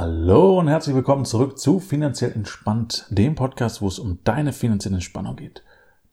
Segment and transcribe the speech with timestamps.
[0.00, 4.94] Hallo und herzlich willkommen zurück zu Finanziell Entspannt, dem Podcast, wo es um deine finanzielle
[4.94, 5.62] Entspannung geht.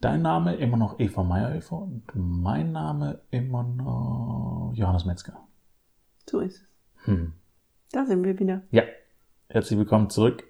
[0.02, 5.40] Dein Name immer noch Eva Meyer-Eva und mein Name immer noch Johannes Metzger.
[6.28, 7.06] So ist es.
[7.06, 7.32] Hm.
[7.90, 8.60] Da sind wir wieder.
[8.72, 8.82] Ja,
[9.48, 10.44] herzlich willkommen zurück.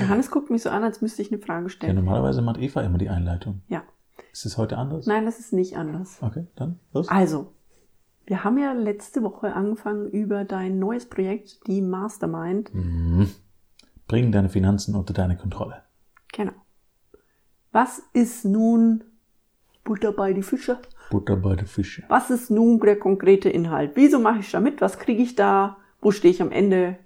[0.00, 1.94] Johannes guckt mich so an, als müsste ich eine Frage Ja, stellen.
[1.94, 3.62] normalerweise macht Eva immer die Einleitung.
[3.68, 3.84] Ja.
[4.32, 5.06] Ist es heute anders?
[5.06, 6.18] Nein, das ist nicht anders.
[6.20, 7.08] Okay, dann los.
[7.08, 7.52] Also,
[8.28, 12.72] wir haben ja letzte Woche angefangen über dein neues Projekt, die Mastermind.
[12.74, 13.30] Mhm.
[14.06, 15.82] Bring deine Finanzen unter deine Kontrolle.
[16.32, 16.52] Genau.
[17.72, 19.02] Was ist nun
[19.82, 20.78] Butter bei die Fische?
[21.10, 22.04] Butter bei den Fische.
[22.08, 23.92] Was ist nun der konkrete Inhalt?
[23.94, 24.82] Wieso mache ich da mit?
[24.82, 25.78] Was kriege ich da?
[26.02, 26.98] Wo stehe ich am Ende?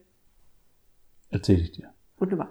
[1.31, 1.91] Erzähle ich dir.
[2.19, 2.51] Wunderbar.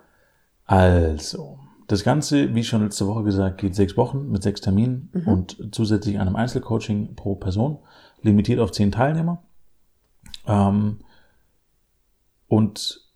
[0.66, 5.58] Also, das Ganze, wie schon letzte Woche gesagt, geht sechs Wochen mit sechs Terminen und
[5.74, 7.80] zusätzlich einem Einzelcoaching pro Person,
[8.22, 9.44] limitiert auf zehn Teilnehmer.
[10.48, 11.00] Ähm,
[12.48, 13.08] und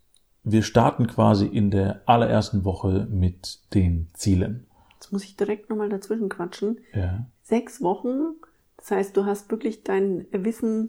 [0.44, 4.66] wir starten quasi in der allerersten Woche mit den Zielen.
[4.94, 6.80] Jetzt muss ich direkt nochmal dazwischen quatschen.
[6.94, 7.26] Ja.
[7.42, 8.36] sechs Wochen.
[8.76, 10.88] Das heißt, du hast wirklich dein Wissen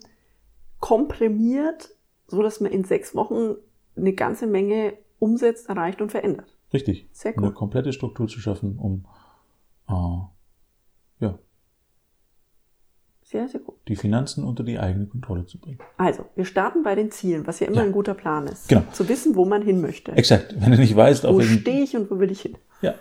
[0.79, 1.89] komprimiert,
[2.27, 3.55] so dass man in sechs Wochen
[3.95, 6.55] eine ganze Menge umsetzt, erreicht und verändert.
[6.71, 7.07] Richtig.
[7.11, 7.53] Sehr Eine cool.
[7.53, 9.05] komplette Struktur zu schaffen, um
[9.89, 10.19] äh,
[13.29, 13.75] Sehr, sehr gut.
[13.89, 15.79] die Finanzen unter die eigene Kontrolle zu bringen.
[15.97, 17.83] Also, wir starten bei den Zielen, was ja immer Ja.
[17.83, 18.69] ein guter Plan ist.
[18.69, 18.83] Genau.
[18.93, 20.13] Zu wissen, wo man hin möchte.
[20.13, 20.55] Exakt.
[20.57, 22.55] Wenn du nicht weißt, auf Wo stehe ich und wo will ich hin?
[22.81, 22.93] Ja.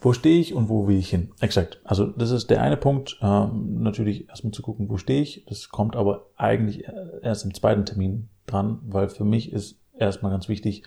[0.00, 1.30] Wo stehe ich und wo will ich hin?
[1.40, 1.78] Exakt.
[1.84, 3.18] Also das ist der eine Punkt.
[3.20, 5.44] Ähm, natürlich erstmal zu gucken, wo stehe ich.
[5.46, 6.84] Das kommt aber eigentlich
[7.20, 10.84] erst im zweiten Termin dran, weil für mich ist erstmal ganz wichtig,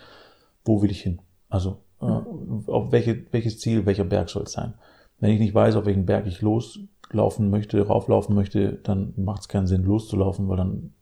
[0.66, 1.20] wo will ich hin?
[1.50, 4.74] Also äh, auf welche, welches Ziel, welcher Berg soll es sein?
[5.20, 9.48] Wenn ich nicht weiß, auf welchen Berg ich loslaufen möchte, rauflaufen möchte, dann macht es
[9.48, 10.94] keinen Sinn, loszulaufen, weil dann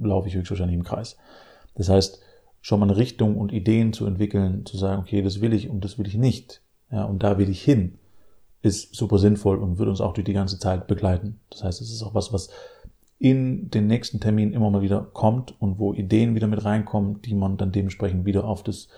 [0.00, 1.16] laufe ich höchstwahrscheinlich im Kreis.
[1.74, 2.20] Das heißt,
[2.60, 5.84] schon mal eine Richtung und Ideen zu entwickeln, zu sagen, okay, das will ich und
[5.84, 6.62] das will ich nicht.
[6.90, 7.98] Ja, und da will ich hin,
[8.62, 11.38] ist super sinnvoll und wird uns auch durch die ganze Zeit begleiten.
[11.50, 12.48] Das heißt, es ist auch was, was
[13.18, 17.34] in den nächsten Terminen immer mal wieder kommt und wo Ideen wieder mit reinkommen, die
[17.34, 18.88] man dann dementsprechend wieder auf das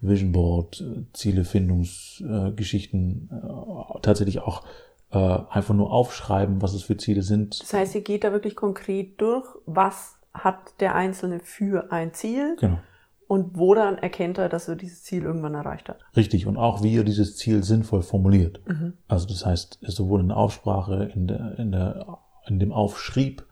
[0.00, 4.64] Vision Board, äh, Zielefindungsgeschichten äh, tatsächlich auch
[5.12, 7.60] äh, einfach nur aufschreiben, was es für Ziele sind.
[7.62, 12.56] Das heißt, ihr geht da wirklich konkret durch, was hat der Einzelne für ein Ziel
[12.60, 12.78] Genau.
[13.26, 15.98] und woran erkennt er, dass er dieses Ziel irgendwann erreicht hat.
[16.16, 16.46] Richtig.
[16.46, 18.60] Und auch wie er dieses Ziel sinnvoll formuliert.
[19.08, 23.44] Also das heißt, sowohl in der Aufsprache, in der, in der, in dem Aufschrieb,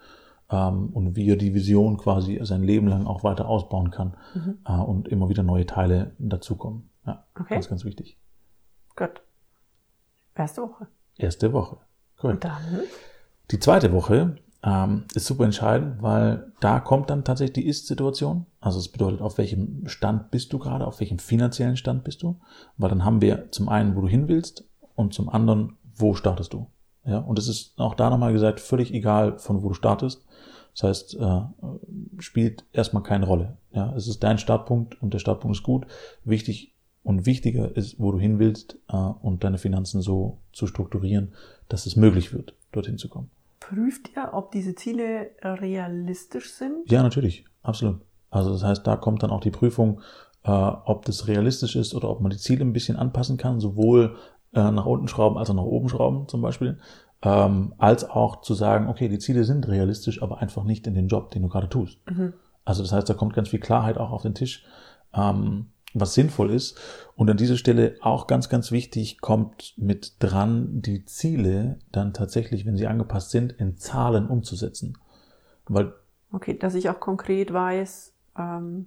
[0.51, 4.17] ähm, und wie er die Vision quasi sein Leben lang auch weiter ausbauen kann,
[4.67, 6.91] äh, und immer wieder neue Teile dazukommen.
[7.07, 7.55] Ja, Okay.
[7.55, 8.19] ganz, ganz wichtig.
[8.97, 9.23] Gut.
[10.35, 10.87] Erste Woche.
[11.17, 11.77] Erste Woche.
[11.77, 12.45] Und Korrekt.
[12.45, 12.63] dann?
[13.51, 18.47] Die zweite Woche ähm, ist super entscheidend, weil da kommt dann tatsächlich die Ist-Situation.
[18.61, 22.41] Also es bedeutet, auf welchem Stand bist du gerade, auf welchem finanziellen Stand bist du.
[22.77, 24.65] Weil dann haben wir zum einen, wo du hin willst
[24.97, 26.67] und zum anderen, wo startest du.
[27.09, 30.27] Ja, und es ist auch da nochmal gesagt, völlig egal, von wo du startest.
[30.75, 31.41] Das heißt, äh,
[32.19, 33.57] spielt erstmal keine Rolle.
[33.73, 35.87] Ja, es ist dein Startpunkt und der Startpunkt ist gut.
[36.25, 41.33] Wichtig und wichtiger ist, wo du hin willst äh, und deine Finanzen so zu strukturieren,
[41.71, 43.31] dass es möglich wird, dorthin zu kommen.
[43.59, 46.91] Prüft ihr, ob diese Ziele realistisch sind?
[46.91, 48.03] Ja, natürlich, absolut.
[48.29, 50.03] Also das heißt, da kommt dann auch die Prüfung,
[50.45, 54.17] äh, ob das realistisch ist oder ob man die Ziele ein bisschen anpassen kann, sowohl
[54.55, 56.79] äh, nach unten schrauben als auch nach oben schrauben zum Beispiel,
[57.23, 61.09] ähm, als auch zu sagen, okay, die Ziele sind realistisch, aber einfach nicht in den
[61.09, 61.99] Job, den du gerade tust.
[62.65, 64.65] Also das heißt, da kommt ganz viel Klarheit auch auf den Tisch,
[65.15, 66.79] ähm, was sinnvoll ist.
[67.17, 72.67] Und an dieser Stelle auch ganz, ganz wichtig, kommt mit dran, die Ziele dann tatsächlich,
[72.67, 74.99] wenn sie angepasst sind, in Zahlen umzusetzen.
[75.67, 75.93] Weil
[76.33, 78.87] Okay, dass ich auch konkret weiß, ähm,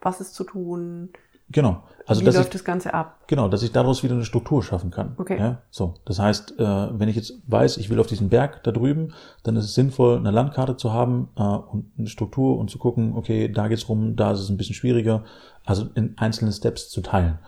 [0.00, 1.10] was ist zu tun,
[1.54, 1.84] Genau.
[2.04, 3.20] Also wie dass läuft ich, das Ganze ab.
[3.28, 5.14] genau, dass ich daraus wieder eine Struktur schaffen kann.
[5.16, 5.38] Okay.
[5.38, 5.94] Ja, so.
[6.04, 9.56] Das heißt, äh, wenn ich jetzt weiß, ich will auf diesen Berg da drüben, dann
[9.56, 13.48] ist es sinnvoll, eine Landkarte zu haben äh, und eine Struktur und zu gucken, okay,
[13.48, 15.24] da geht's rum, da ist es ein bisschen schwieriger.
[15.64, 17.38] Also in einzelne Steps zu teilen.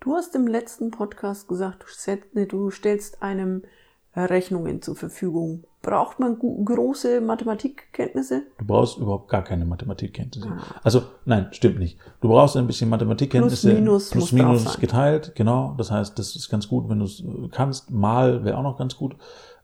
[0.00, 3.62] Du hast im letzten Podcast gesagt, du, ne, du stellst einem
[4.16, 5.64] Rechnungen zur Verfügung.
[5.84, 8.44] Braucht man große Mathematikkenntnisse?
[8.56, 10.48] Du brauchst überhaupt gar keine Mathematikkenntnisse.
[10.48, 10.80] Ah.
[10.82, 11.98] Also, nein, stimmt nicht.
[12.22, 13.68] Du brauchst ein bisschen Mathematikkenntnisse.
[13.68, 15.74] Plus, minus plus minus geteilt, genau.
[15.76, 17.90] Das heißt, das ist ganz gut, wenn du es äh, kannst.
[17.90, 19.14] Mal wäre auch noch ganz gut.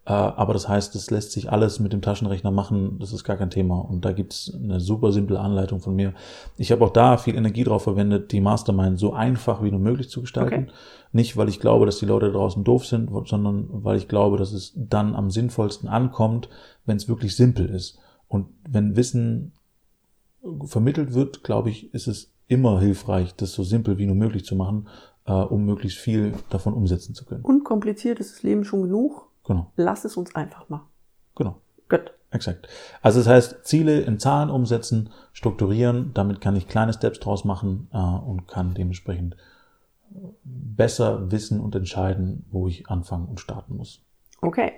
[0.06, 2.98] Äh, Aber das heißt, das lässt sich alles mit dem Taschenrechner machen.
[2.98, 3.78] Das ist gar kein Thema.
[3.78, 6.14] Und da gibt's eine super simple Anleitung von mir.
[6.56, 10.08] Ich habe auch da viel Energie drauf verwendet, die Mastermind so einfach wie nur möglich
[10.08, 10.64] zu gestalten.
[10.64, 10.72] Okay.
[11.12, 14.36] Nicht, weil ich glaube, dass die Leute da draußen doof sind, sondern weil ich glaube,
[14.36, 16.48] dass es dann am sinnvollsten ankommt,
[16.86, 17.98] wenn es wirklich simpel ist.
[18.28, 19.52] Und wenn Wissen
[20.64, 24.56] vermittelt wird, glaube ich, ist es immer hilfreich, das so simpel wie nur möglich zu
[24.56, 24.88] machen,
[25.26, 27.44] äh, um möglichst viel davon umsetzen zu können.
[27.44, 29.29] Unkompliziert ist das Leben schon genug.
[29.50, 29.72] Genau.
[29.74, 30.86] Lass es uns einfach machen.
[31.34, 31.56] Genau.
[31.88, 32.12] Gut.
[32.30, 32.68] Exakt.
[33.02, 37.88] Also das heißt, Ziele in Zahlen umsetzen, strukturieren, damit kann ich kleine Steps draus machen
[37.92, 39.36] äh, und kann dementsprechend
[40.44, 44.04] besser wissen und entscheiden, wo ich anfangen und starten muss.
[44.40, 44.70] Okay.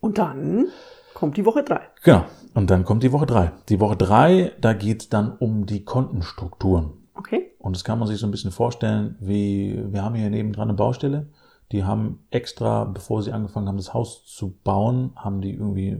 [0.00, 0.66] Und dann
[1.14, 1.80] kommt die Woche drei.
[2.04, 2.26] Genau.
[2.52, 3.52] Und dann kommt die Woche drei.
[3.70, 6.92] Die Woche drei, da geht es dann um die Kontenstrukturen.
[7.14, 7.52] Okay.
[7.58, 10.76] Und das kann man sich so ein bisschen vorstellen, wie wir haben hier nebendran eine
[10.76, 11.28] Baustelle.
[11.72, 15.96] Die haben extra, bevor sie angefangen haben, das Haus zu bauen, haben die irgendwie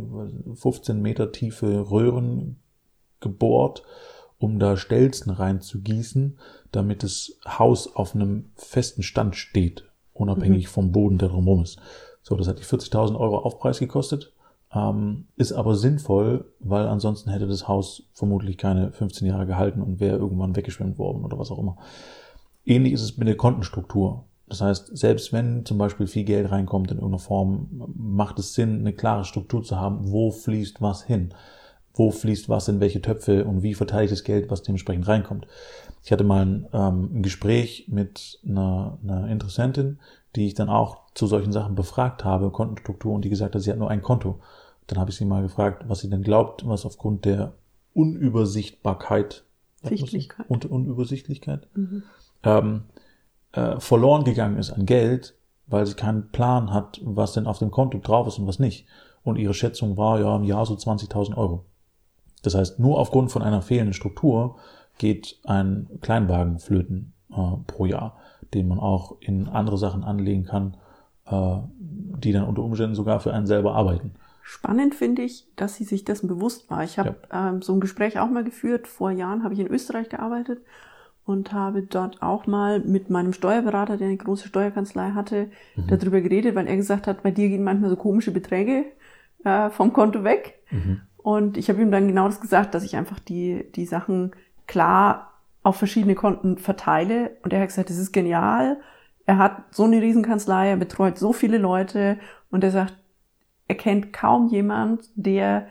[0.54, 2.60] 15 Meter tiefe Röhren
[3.20, 3.82] gebohrt,
[4.38, 6.38] um da Stelzen reinzugießen,
[6.72, 10.70] damit das Haus auf einem festen Stand steht, unabhängig mhm.
[10.70, 11.78] vom Boden, der drumherum ist.
[12.22, 14.32] So, das hat die 40.000 Euro Aufpreis gekostet,
[14.72, 20.00] ähm, ist aber sinnvoll, weil ansonsten hätte das Haus vermutlich keine 15 Jahre gehalten und
[20.00, 21.76] wäre irgendwann weggeschwemmt worden oder was auch immer.
[22.64, 24.24] Ähnlich ist es mit der Kontenstruktur.
[24.50, 28.80] Das heißt, selbst wenn zum Beispiel viel Geld reinkommt in irgendeiner Form, macht es Sinn,
[28.80, 31.32] eine klare Struktur zu haben, wo fließt was hin,
[31.94, 35.46] wo fließt was in welche Töpfe und wie verteile ich das Geld, was dementsprechend reinkommt.
[36.02, 40.00] Ich hatte mal ein, ähm, ein Gespräch mit einer, einer Interessentin,
[40.34, 43.70] die ich dann auch zu solchen Sachen befragt habe, Kontenstruktur, und die gesagt hat, sie
[43.70, 44.40] hat nur ein Konto.
[44.88, 47.52] Dann habe ich sie mal gefragt, was sie denn glaubt, was aufgrund der
[47.94, 49.44] Unübersichtbarkeit,
[49.84, 50.46] Sichtlichkeit.
[50.48, 52.02] und Unübersichtlichkeit, mhm.
[52.42, 52.82] ähm,
[53.52, 55.34] äh, verloren gegangen ist an Geld,
[55.66, 58.86] weil sie keinen Plan hat, was denn auf dem Konto drauf ist und was nicht.
[59.22, 61.64] Und ihre Schätzung war ja im Jahr so 20.000 Euro.
[62.42, 64.56] Das heißt, nur aufgrund von einer fehlenden Struktur
[64.98, 68.16] geht ein Kleinwagen flöten äh, pro Jahr,
[68.54, 70.76] den man auch in andere Sachen anlegen kann,
[71.26, 74.12] äh, die dann unter Umständen sogar für einen selber arbeiten.
[74.42, 76.82] Spannend finde ich, dass sie sich dessen bewusst war.
[76.82, 77.50] Ich habe ja.
[77.50, 78.88] ähm, so ein Gespräch auch mal geführt.
[78.88, 80.60] Vor Jahren habe ich in Österreich gearbeitet
[81.30, 85.86] und habe dort auch mal mit meinem Steuerberater, der eine große Steuerkanzlei hatte, mhm.
[85.86, 88.86] darüber geredet, weil er gesagt hat, bei dir gehen manchmal so komische Beträge
[89.44, 90.60] äh, vom Konto weg.
[90.70, 91.02] Mhm.
[91.16, 94.32] Und ich habe ihm dann genau das gesagt, dass ich einfach die, die Sachen
[94.66, 95.32] klar
[95.62, 97.36] auf verschiedene Konten verteile.
[97.42, 98.80] Und er hat gesagt, das ist genial.
[99.26, 102.18] Er hat so eine Riesenkanzlei, er betreut so viele Leute
[102.50, 102.96] und er sagt,
[103.68, 105.68] er kennt kaum jemand, der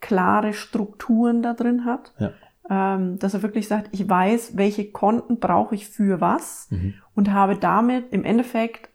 [0.00, 2.12] klare Strukturen da drin hat.
[2.18, 2.32] Ja
[2.70, 6.94] dass er wirklich sagt, ich weiß, welche Konten brauche ich für was mhm.
[7.16, 8.90] und habe damit im Endeffekt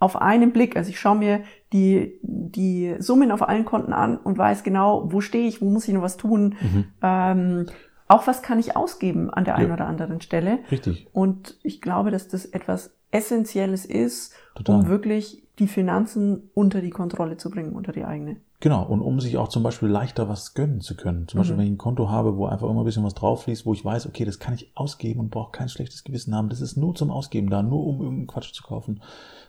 [0.00, 1.42] auf einen Blick, also ich schaue mir
[1.72, 5.86] die, die Summen auf allen Konten an und weiß genau, wo stehe ich, wo muss
[5.86, 6.84] ich noch was tun, mhm.
[7.02, 7.66] ähm,
[8.08, 9.74] auch was kann ich ausgeben an der einen ja.
[9.74, 10.58] oder anderen Stelle.
[10.70, 11.06] Richtig.
[11.12, 14.80] Und ich glaube, dass das etwas Essentielles ist, Total.
[14.80, 18.36] um wirklich die Finanzen unter die Kontrolle zu bringen, unter die eigene.
[18.60, 21.28] Genau, und um sich auch zum Beispiel leichter was gönnen zu können.
[21.28, 21.60] Zum Beispiel, mhm.
[21.60, 23.84] wenn ich ein Konto habe, wo einfach immer ein bisschen was drauf fließt, wo ich
[23.84, 26.48] weiß, okay, das kann ich ausgeben und brauche kein schlechtes Gewissen haben.
[26.48, 29.02] Das ist nur zum Ausgeben da, nur um irgendeinen Quatsch zu kaufen.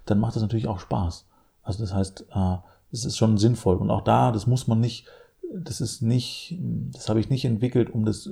[0.05, 1.27] Dann macht das natürlich auch Spaß.
[1.63, 2.57] Also das heißt, äh,
[2.91, 3.77] es ist schon sinnvoll.
[3.77, 5.07] Und auch da, das muss man nicht,
[5.53, 6.57] das ist nicht,
[6.93, 8.29] das habe ich nicht entwickelt, um das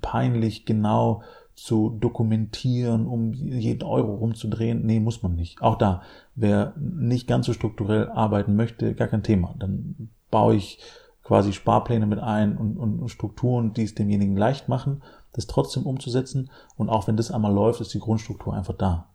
[0.00, 1.22] peinlich genau
[1.58, 4.86] zu dokumentieren, um jeden Euro rumzudrehen.
[4.86, 5.60] Nee, muss man nicht.
[5.60, 6.02] Auch da,
[6.36, 9.56] wer nicht ganz so strukturell arbeiten möchte, gar kein Thema.
[9.58, 10.78] Dann baue ich
[11.24, 15.02] quasi Sparpläne mit ein und, und Strukturen, die es demjenigen leicht machen,
[15.32, 16.48] das trotzdem umzusetzen.
[16.76, 19.10] Und auch wenn das einmal läuft, ist die Grundstruktur einfach da.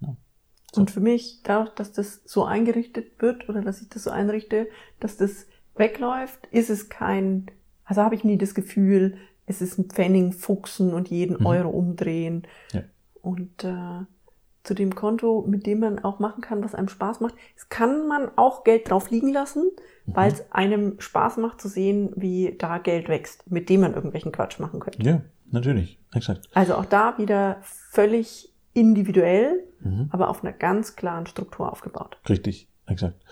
[0.00, 0.16] Ja.
[0.72, 0.80] So.
[0.80, 4.66] Und für mich, dadurch, dass das so eingerichtet wird oder dass ich das so einrichte,
[4.98, 7.46] dass das wegläuft, ist es kein,
[7.84, 9.16] also habe ich nie das Gefühl,
[9.48, 11.46] es ist ein Pfennig fuchsen und jeden mhm.
[11.46, 12.46] Euro umdrehen.
[12.72, 12.82] Ja.
[13.22, 14.04] Und äh,
[14.62, 17.34] zu dem Konto, mit dem man auch machen kann, was einem Spaß macht.
[17.56, 19.70] Es kann man auch Geld drauf liegen lassen,
[20.04, 20.16] mhm.
[20.16, 24.30] weil es einem Spaß macht zu sehen, wie da Geld wächst, mit dem man irgendwelchen
[24.30, 25.02] Quatsch machen könnte.
[25.02, 26.48] Ja, natürlich, exakt.
[26.52, 30.08] Also auch da wieder völlig individuell, mhm.
[30.10, 32.18] aber auf einer ganz klaren Struktur aufgebaut.
[32.28, 33.24] Richtig, exakt.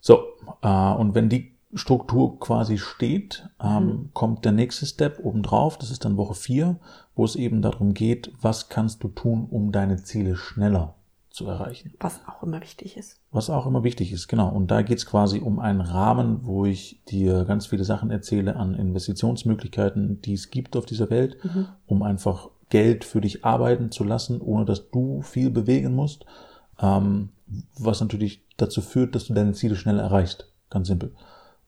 [0.00, 0.22] So,
[0.62, 4.10] äh, und wenn die Struktur quasi steht, ähm, mhm.
[4.14, 5.76] kommt der nächste Step obendrauf.
[5.76, 6.76] Das ist dann Woche vier,
[7.14, 10.94] wo es eben darum geht, was kannst du tun, um deine Ziele schneller
[11.30, 11.92] zu erreichen.
[12.00, 13.20] Was auch immer wichtig ist.
[13.30, 14.48] Was auch immer wichtig ist, genau.
[14.48, 18.56] Und da geht es quasi um einen Rahmen, wo ich dir ganz viele Sachen erzähle
[18.56, 21.68] an Investitionsmöglichkeiten, die es gibt auf dieser Welt, mhm.
[21.86, 26.24] um einfach Geld für dich arbeiten zu lassen, ohne dass du viel bewegen musst.
[26.80, 27.30] Ähm,
[27.78, 30.50] was natürlich dazu führt, dass du deine Ziele schnell erreichst.
[30.70, 31.12] Ganz simpel.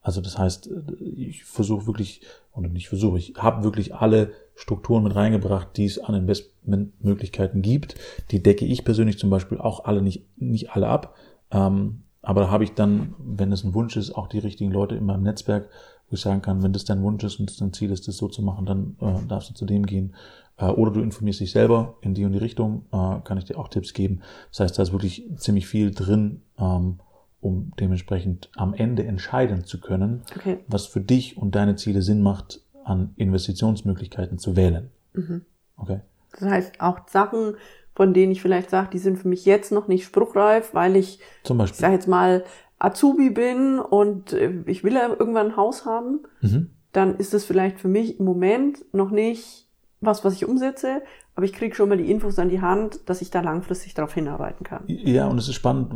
[0.01, 2.21] Also das heißt, ich versuche wirklich,
[2.53, 7.95] oder nicht versuche, ich habe wirklich alle Strukturen mit reingebracht, die es an Investmentmöglichkeiten gibt.
[8.31, 11.15] Die decke ich persönlich zum Beispiel auch alle nicht, nicht alle ab.
[11.51, 14.95] Ähm, aber da habe ich dann, wenn es ein Wunsch ist, auch die richtigen Leute
[14.95, 15.69] in meinem Netzwerk,
[16.09, 18.17] wo ich sagen kann, wenn das dein Wunsch ist und das dein Ziel ist, das
[18.17, 20.15] so zu machen, dann äh, darfst du zu dem gehen.
[20.57, 23.57] Äh, oder du informierst dich selber in die und die Richtung, äh, kann ich dir
[23.57, 24.21] auch Tipps geben.
[24.49, 26.99] Das heißt, da ist wirklich ziemlich viel drin, ähm,
[27.41, 30.59] um dementsprechend am Ende entscheiden zu können, Okay.
[30.67, 34.89] was für dich und deine Ziele Sinn macht, an Investitionsmöglichkeiten zu wählen.
[35.13, 35.41] Mhm.
[35.77, 35.99] Okay?
[36.39, 37.55] Das heißt, auch Sachen,
[37.95, 41.19] von denen ich vielleicht sage, die sind für mich jetzt noch nicht spruchreif, weil ich,
[41.43, 41.79] Zum ich Beispiel.
[41.81, 42.43] sage jetzt mal,
[42.79, 46.69] Azubi bin und äh, ich will ja irgendwann ein Haus haben, Mhm.
[46.93, 49.67] dann ist das vielleicht für mich im Moment noch nicht
[49.99, 51.01] was, was ich umsetze,
[51.35, 54.13] aber ich kriege schon mal die Infos an die Hand, dass ich da langfristig darauf
[54.13, 54.83] hinarbeiten kann.
[54.87, 55.93] Ja, und es ist spannend,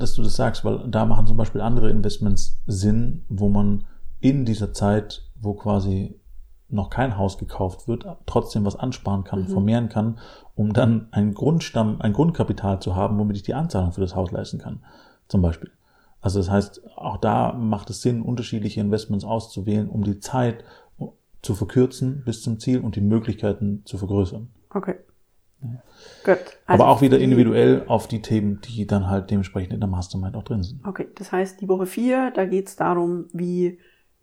[0.00, 3.84] dass du das sagst, weil da machen zum Beispiel andere Investments Sinn, wo man
[4.20, 6.14] in dieser Zeit, wo quasi
[6.68, 9.46] noch kein Haus gekauft wird, trotzdem was ansparen kann, Mhm.
[9.48, 10.18] vermehren kann,
[10.56, 14.32] um dann einen Grundstamm, ein Grundkapital zu haben, womit ich die Anzahlung für das Haus
[14.32, 14.80] leisten kann.
[15.28, 15.70] Zum Beispiel.
[16.20, 20.64] Also das heißt, auch da macht es Sinn, unterschiedliche Investments auszuwählen, um die Zeit
[21.42, 24.48] zu verkürzen bis zum Ziel und die Möglichkeiten zu vergrößern.
[24.76, 24.96] Okay.
[26.24, 26.38] Gut.
[26.66, 30.42] Aber auch wieder individuell auf die Themen, die dann halt dementsprechend in der Mastermind auch
[30.42, 30.84] drin sind.
[30.86, 33.78] Okay, das heißt, die Woche vier, da geht es darum, wie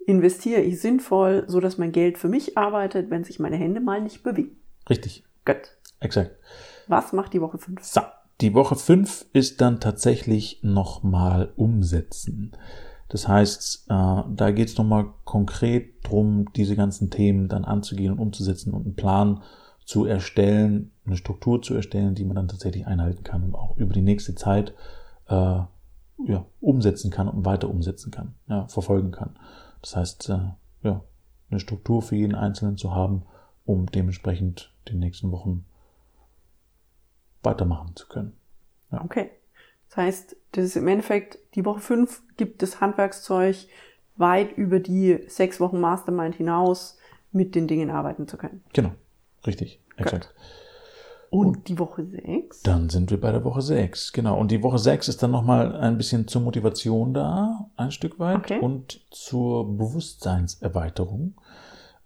[0.06, 4.02] investiere ich sinnvoll, so dass mein Geld für mich arbeitet, wenn sich meine Hände mal
[4.02, 4.58] nicht bewegen.
[4.90, 5.78] Richtig, Gut.
[6.00, 6.36] exakt.
[6.88, 7.84] Was macht die Woche fünf?
[7.84, 8.02] So,
[8.42, 12.52] die Woche 5 ist dann tatsächlich nochmal umsetzen.
[13.08, 18.20] Das heißt, äh, da geht es nochmal konkret drum, diese ganzen Themen dann anzugehen und
[18.20, 19.42] umzusetzen und einen Plan
[19.86, 23.94] zu erstellen, eine Struktur zu erstellen, die man dann tatsächlich einhalten kann und auch über
[23.94, 24.74] die nächste Zeit
[25.28, 25.34] äh,
[26.26, 29.38] ja, umsetzen kann und weiter umsetzen kann, ja, verfolgen kann.
[29.82, 30.40] Das heißt, äh,
[30.84, 31.02] ja,
[31.50, 33.24] eine Struktur für jeden Einzelnen zu haben,
[33.66, 35.66] um dementsprechend die nächsten Wochen
[37.42, 38.34] weitermachen zu können.
[38.92, 39.32] Okay.
[39.90, 43.68] Das heißt, das ist im Endeffekt, die Woche fünf gibt das Handwerkszeug
[44.16, 46.98] weit über die sechs Wochen Mastermind hinaus
[47.32, 48.64] mit den Dingen arbeiten zu können.
[48.74, 48.92] Genau,
[49.46, 50.34] richtig, exakt.
[51.30, 52.62] Und die Woche sechs?
[52.62, 54.38] Dann sind wir bei der Woche 6, genau.
[54.40, 58.38] Und die Woche 6 ist dann nochmal ein bisschen zur Motivation da, ein Stück weit,
[58.38, 58.60] Okay.
[58.60, 61.34] und zur Bewusstseinserweiterung,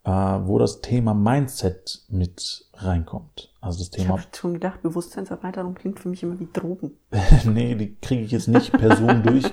[0.06, 3.52] äh, wo das Thema Mindset mit reinkommt.
[3.60, 6.92] Also das Ich Thema, habe schon gedacht, Bewusstseinserweiterung klingt für mich immer wie Drogen.
[7.46, 9.44] nee, die kriege ich jetzt nicht per Zoom durch.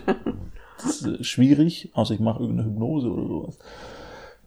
[0.76, 3.58] Das ist äh, schwierig, außer ich mache irgendeine Hypnose oder sowas.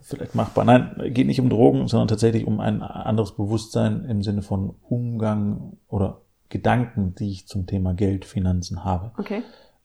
[0.08, 0.64] Vielleicht machbar.
[0.64, 5.78] Nein, geht nicht um Drogen, sondern tatsächlich um ein anderes Bewusstsein im Sinne von Umgang
[5.90, 9.12] oder Gedanken, die ich zum Thema Geld, Finanzen habe.
[9.18, 9.44] Okay.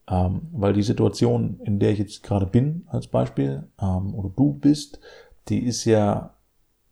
[0.08, 4.52] Ähm, weil die Situation, in der ich jetzt gerade bin, als Beispiel, ähm, oder du
[4.52, 5.00] bist,
[5.48, 6.36] die ist ja,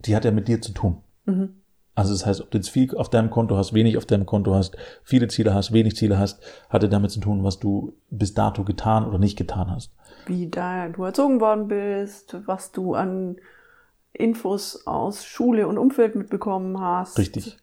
[0.01, 0.97] die hat ja mit dir zu tun.
[1.25, 1.60] Mhm.
[2.01, 4.55] Also das heißt, ob du jetzt viel auf deinem Konto hast, wenig auf deinem Konto
[4.55, 8.65] hast, viele Ziele hast, wenig Ziele hast, hatte damit zu tun, was du bis dato
[8.65, 9.93] getan oder nicht getan hast.
[10.27, 13.37] Wie da du erzogen worden bist, was du an
[14.13, 17.19] Infos aus Schule und Umfeld mitbekommen hast.
[17.19, 17.57] Richtig.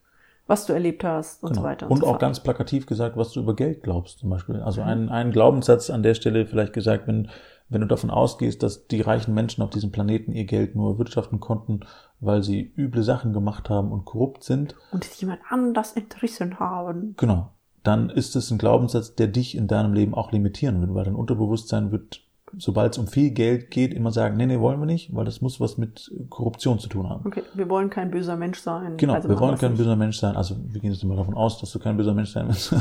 [0.45, 1.61] Was du erlebt hast und Genau.
[1.61, 1.85] so weiter.
[1.87, 2.21] Und, Und so auch fort.
[2.21, 4.61] ganz plakativ gesagt, was du über Geld glaubst, zum Beispiel.
[4.61, 4.87] Also Mhm.
[4.87, 7.29] ein, ein Glaubenssatz an der Stelle vielleicht gesagt, wenn,
[7.69, 11.41] wenn du davon ausgehst, dass die reichen Menschen auf diesem Planeten ihr Geld nur wirtschaften
[11.41, 11.81] konnten,
[12.19, 17.15] weil sie üble Sachen gemacht haben und korrupt sind, Und es jemand anders entrissen haben.
[17.17, 17.51] genau,
[17.83, 21.15] dann ist es ein Glaubenssatz, der dich in deinem Leben auch limitieren wird, weil dein
[21.15, 22.21] Unterbewusstsein wird,
[22.57, 25.41] sobald es um viel Geld geht, immer sagen, nee, nee, wollen wir nicht, weil das
[25.41, 27.25] muss was mit Korruption zu tun haben.
[27.25, 28.97] Okay, wir wollen kein böser Mensch sein.
[28.97, 29.79] Genau, also wir wollen kein nicht.
[29.79, 30.35] böser Mensch sein.
[30.35, 32.73] Also wir gehen jetzt mal davon aus, dass du kein böser Mensch sein willst.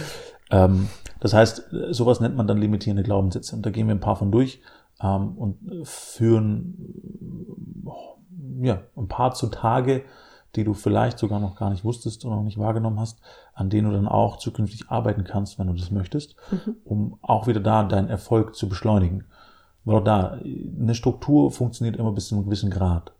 [0.50, 0.88] ähm,
[1.20, 3.54] das heißt, sowas nennt man dann limitierende Glaubenssätze.
[3.56, 4.60] Und da gehen wir ein paar von durch
[5.02, 6.74] ähm, und führen
[8.60, 10.04] ja, ein paar zutage,
[10.54, 13.20] die du vielleicht sogar noch gar nicht wusstest oder noch nicht wahrgenommen hast,
[13.54, 16.76] an denen du dann auch zukünftig arbeiten kannst, wenn du das möchtest, Mhm.
[16.84, 19.24] um auch wieder da deinen Erfolg zu beschleunigen.
[19.84, 23.12] Weil auch da, eine Struktur funktioniert immer bis zu einem gewissen Grad.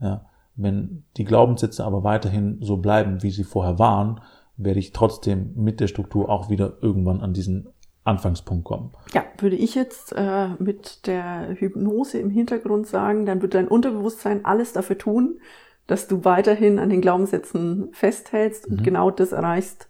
[0.00, 4.20] Ja, wenn die Glaubenssätze aber weiterhin so bleiben, wie sie vorher waren,
[4.56, 7.68] werde ich trotzdem mit der Struktur auch wieder irgendwann an diesen
[8.04, 8.92] Anfangspunkt kommen.
[9.12, 14.44] Ja, würde ich jetzt äh, mit der Hypnose im Hintergrund sagen, dann wird dein Unterbewusstsein
[14.44, 15.40] alles dafür tun,
[15.86, 18.84] dass du weiterhin an den Glaubenssätzen festhältst und Mhm.
[18.84, 19.88] genau das erreichst,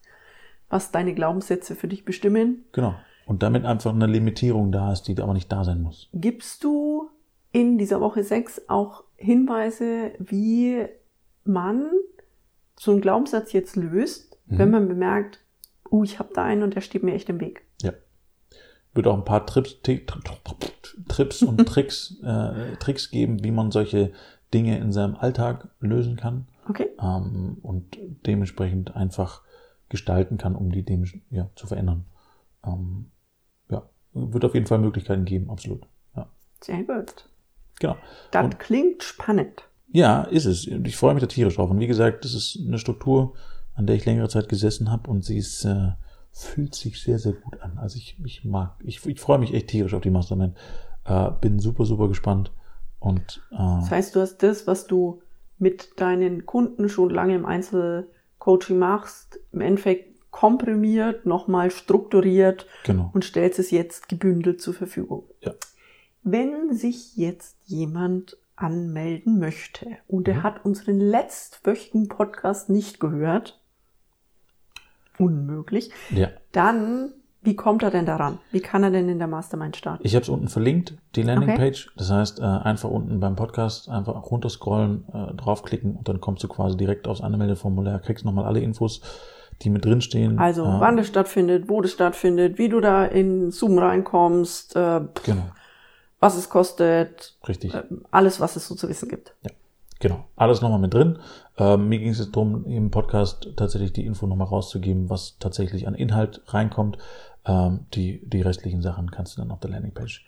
[0.68, 2.64] was deine Glaubenssätze für dich bestimmen.
[2.72, 2.94] Genau.
[3.26, 6.08] Und damit einfach eine Limitierung da ist, die aber nicht da sein muss.
[6.12, 7.10] Gibst du
[7.52, 10.84] in dieser Woche 6 auch Hinweise, wie
[11.44, 11.90] man
[12.78, 14.58] so einen Glaubenssatz jetzt löst, Mhm.
[14.58, 15.40] wenn man bemerkt,
[15.90, 17.62] uh, ich habe da einen und der steht mir echt im Weg.
[18.94, 20.04] Wird auch ein paar Trips, Ti-
[21.08, 24.12] Trips und Tricks, äh, Tricks geben, wie man solche
[24.52, 26.88] Dinge in seinem Alltag lösen kann Okay?
[27.00, 29.42] ähm, und dementsprechend einfach
[29.88, 32.04] gestalten kann, um die dem, ja, zu verändern.
[32.64, 33.10] Ähm,
[33.68, 35.86] ja, wird auf jeden Fall Möglichkeiten geben, absolut.
[36.16, 36.28] Ja.
[36.60, 37.28] Sehr gut.
[37.80, 37.96] Genau.
[38.32, 39.62] Das Und- klingt spannend.
[39.92, 40.66] Ja, ist es.
[40.68, 41.70] Und ich freue mich da tierisch drauf.
[41.70, 43.34] Und wie gesagt, das ist eine Struktur,
[43.74, 45.92] an der ich längere Zeit gesessen habe und sie ist, äh,
[46.32, 47.78] fühlt sich sehr, sehr gut an.
[47.78, 50.56] Also ich, ich mag, ich, ich freue mich echt tierisch auf die Mastermind.
[51.04, 52.52] Äh, bin super, super gespannt.
[52.98, 55.22] Und äh, Das heißt, du hast das, was du
[55.58, 63.10] mit deinen Kunden schon lange im Einzelcoaching machst, im Endeffekt komprimiert, nochmal strukturiert genau.
[63.12, 65.24] und stellst es jetzt gebündelt zur Verfügung.
[65.40, 65.52] Ja.
[66.22, 70.42] Wenn sich jetzt jemand anmelden möchte und er Mhm.
[70.42, 73.59] hat unseren letztwöchigen Podcast nicht gehört,
[75.20, 76.28] unmöglich, Ja.
[76.52, 77.12] dann
[77.42, 78.38] wie kommt er denn daran?
[78.52, 80.02] Wie kann er denn in der Mastermind starten?
[80.06, 81.90] Ich habe es unten verlinkt, die Landingpage.
[81.96, 86.48] Das heißt, äh, einfach unten beim Podcast einfach runterscrollen, äh, draufklicken und dann kommst du
[86.48, 89.00] quasi direkt aufs Anmeldeformular, kriegst nochmal alle Infos,
[89.62, 90.38] die mit drinstehen.
[90.38, 95.00] Also, Äh, wann das stattfindet, wo das stattfindet, wie du da in Zoom reinkommst, äh,
[95.24, 95.44] Genau,
[96.20, 97.72] was es kostet, richtig.
[97.74, 99.34] äh, alles, was es so zu wissen gibt.
[100.00, 101.18] Genau, alles nochmal mit drin.
[101.58, 105.86] Ähm, mir ging es jetzt darum, im Podcast tatsächlich die Info nochmal rauszugeben, was tatsächlich
[105.86, 106.96] an Inhalt reinkommt.
[107.44, 110.26] Ähm, die, die restlichen Sachen kannst du dann auf der Landingpage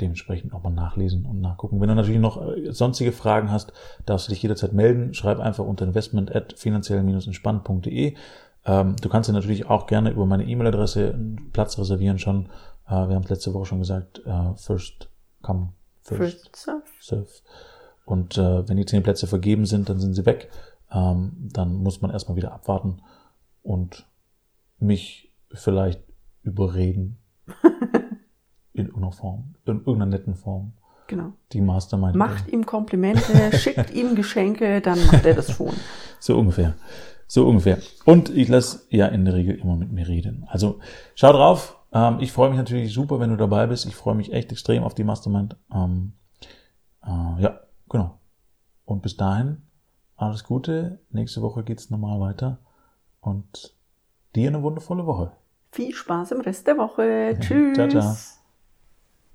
[0.00, 1.80] dementsprechend nochmal nachlesen und nachgucken.
[1.80, 3.72] Wenn du natürlich noch äh, sonstige Fragen hast,
[4.04, 5.14] darfst du dich jederzeit melden.
[5.14, 8.14] Schreib einfach unter investment at finanziell-entspannt.de.
[8.66, 12.50] Ähm, du kannst dir natürlich auch gerne über meine E-Mail-Adresse einen Platz reservieren schon.
[12.86, 15.08] Äh, wir haben es letzte Woche schon gesagt, äh, first
[15.40, 16.82] come, first First serve.
[17.00, 17.42] Surf.
[18.10, 20.50] Und äh, wenn die zehn Plätze vergeben sind, dann sind sie weg.
[20.90, 23.02] Ähm, dann muss man erstmal wieder abwarten
[23.62, 24.06] und
[24.78, 26.02] mich vielleicht
[26.42, 27.18] überreden.
[28.72, 30.72] in irgendeiner Form, in irgendeiner netten Form.
[31.06, 31.32] Genau.
[31.52, 32.14] Die Mastermind.
[32.14, 35.72] Macht ihm Komplimente, schickt ihm Geschenke, dann macht er das schon.
[36.22, 36.74] So ungefähr.
[37.26, 37.78] So ungefähr.
[38.04, 40.44] Und ich lasse ja in der Regel immer mit mir reden.
[40.48, 40.80] Also
[41.14, 41.78] schau drauf.
[41.92, 43.86] Ähm, ich freue mich natürlich super, wenn du dabei bist.
[43.86, 45.56] Ich freue mich echt extrem auf die Mastermind.
[45.74, 46.12] Ähm,
[47.02, 48.18] äh, ja, genau.
[48.86, 49.62] Und bis dahin
[50.16, 51.00] alles Gute.
[51.10, 52.58] Nächste Woche geht's normal weiter.
[53.20, 53.76] Und
[54.34, 55.32] dir eine wundervolle Woche.
[55.72, 57.36] Viel Spaß im Rest der Woche.
[57.40, 57.74] Tschüss.
[57.74, 58.16] Ciao, ciao.